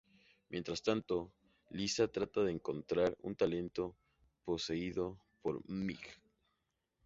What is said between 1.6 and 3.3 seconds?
Lisa trata de encontrar